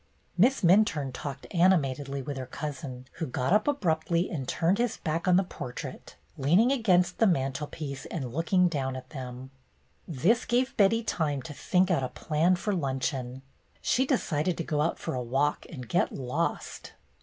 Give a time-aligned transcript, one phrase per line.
[0.35, 5.27] Miss Minturne talked animatedly with her cousin, who got up abruptly and turned his back
[5.27, 9.51] on the portrait, leaning against the mantlepiece and looking down at them.
[10.07, 13.43] This gave Betty time to think out a plan for luncheon.
[13.79, 16.93] She decided to go out for a walk and get lost.